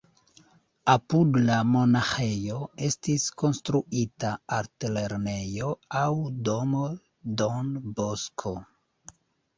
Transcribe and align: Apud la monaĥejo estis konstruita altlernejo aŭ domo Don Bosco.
Apud 0.93 1.35
la 1.49 1.57
monaĥejo 1.73 2.55
estis 2.87 3.27
konstruita 3.43 4.33
altlernejo 4.57 5.71
aŭ 6.03 6.09
domo 6.49 6.83
Don 7.43 7.73
Bosco. 8.01 8.57